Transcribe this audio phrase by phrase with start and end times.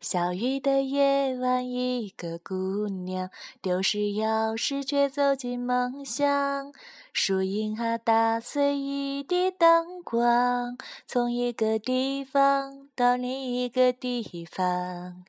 [0.00, 3.30] 小雨的夜晚，一个姑娘
[3.62, 6.72] 丢失钥匙，却走进梦乡。
[7.18, 10.76] 树荫啊，打碎一地灯光，
[11.06, 15.24] 从一个地方到另一个地方。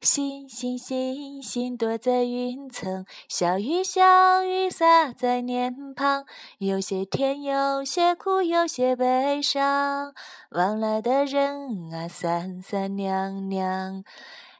[0.00, 6.24] 星星星星躲在云层，小雨小雨洒在脸庞，
[6.58, 10.14] 有些甜，有些苦，有些悲伤。
[10.50, 14.04] 往来的人啊，三三两两。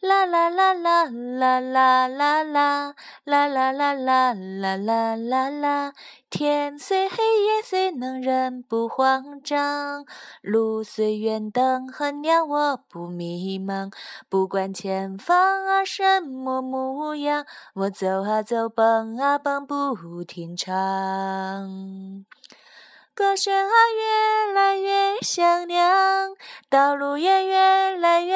[0.00, 2.92] 啦啦啦啦啦啦啦啦啦
[3.24, 5.92] 啦啦啦啦啦啦啦，
[6.28, 10.04] 天虽黑夜虽冷，人不慌张。
[10.42, 13.90] 路虽远，灯很亮，我不迷茫。
[14.28, 20.72] 不管前方啊什么模样，我走啊走，蹦啊蹦，不停唱。
[23.14, 26.36] 歌声啊越来越响亮，
[26.68, 28.35] 道路也越来越